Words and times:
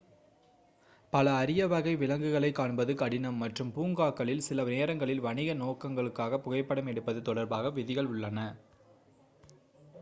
பல 1.13 1.33
அரிய 1.33 1.65
வகை 1.67 1.93
விலங்குகளைக் 1.95 2.55
காண்பது 2.55 2.93
கடினம் 2.95 3.37
மற்றும் 3.37 3.71
பூங்காக்களில் 3.75 4.43
சில 4.43 4.65
நேரங்களில் 4.69 5.21
வணிக 5.21 5.53
நோக்கங்களுக்காக 5.55 6.39
புகைப்படம் 6.39 6.87
எடுப்பது 6.87 7.21
தொடர்பாக 7.21 7.73
விதிகள் 7.77 8.09
உள்ளன 8.09 8.47